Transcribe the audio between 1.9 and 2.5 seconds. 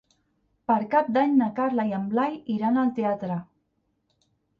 en Blai